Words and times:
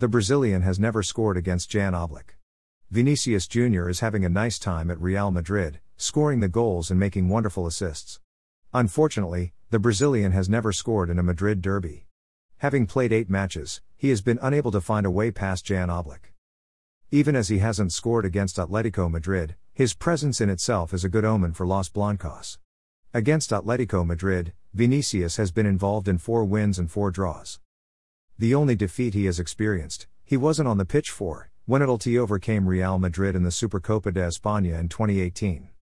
the 0.00 0.06
Brazilian 0.06 0.62
has 0.62 0.78
never 0.78 1.02
scored 1.02 1.36
against 1.36 1.70
Jan 1.70 1.92
Oblak. 1.92 2.36
Vinicius 2.88 3.48
Jr. 3.48 3.88
is 3.88 3.98
having 3.98 4.24
a 4.24 4.28
nice 4.28 4.56
time 4.56 4.92
at 4.92 5.00
Real 5.00 5.32
Madrid, 5.32 5.80
scoring 5.96 6.38
the 6.38 6.48
goals 6.48 6.88
and 6.88 7.00
making 7.00 7.28
wonderful 7.28 7.66
assists. 7.66 8.20
Unfortunately, 8.72 9.54
the 9.70 9.80
Brazilian 9.80 10.30
has 10.30 10.48
never 10.48 10.72
scored 10.72 11.10
in 11.10 11.18
a 11.18 11.22
Madrid 11.24 11.60
derby. 11.60 12.06
Having 12.58 12.86
played 12.86 13.12
eight 13.12 13.28
matches, 13.28 13.80
he 13.96 14.10
has 14.10 14.22
been 14.22 14.38
unable 14.40 14.70
to 14.70 14.80
find 14.80 15.04
a 15.04 15.10
way 15.10 15.32
past 15.32 15.64
Jan 15.64 15.88
Oblak. 15.88 16.32
Even 17.10 17.34
as 17.34 17.48
he 17.48 17.58
hasn't 17.58 17.92
scored 17.92 18.24
against 18.24 18.56
Atletico 18.56 19.10
Madrid, 19.10 19.56
his 19.74 19.94
presence 19.94 20.40
in 20.40 20.48
itself 20.48 20.94
is 20.94 21.02
a 21.02 21.08
good 21.08 21.24
omen 21.24 21.54
for 21.54 21.66
Los 21.66 21.88
Blancos. 21.88 22.58
Against 23.12 23.50
Atletico 23.50 24.06
Madrid, 24.06 24.52
Vinicius 24.72 25.38
has 25.38 25.50
been 25.50 25.66
involved 25.66 26.06
in 26.06 26.18
four 26.18 26.44
wins 26.44 26.78
and 26.78 26.88
four 26.88 27.10
draws. 27.10 27.58
The 28.40 28.54
only 28.54 28.76
defeat 28.76 29.14
he 29.14 29.24
has 29.24 29.40
experienced, 29.40 30.06
he 30.24 30.36
wasn't 30.36 30.68
on 30.68 30.78
the 30.78 30.84
pitch 30.84 31.10
for, 31.10 31.50
when 31.66 31.82
Atleti 31.82 32.16
overcame 32.16 32.68
Real 32.68 32.96
Madrid 32.96 33.34
in 33.34 33.42
the 33.42 33.50
Supercopa 33.50 34.14
de 34.14 34.20
España 34.20 34.78
in 34.78 34.88
2018. 34.88 35.70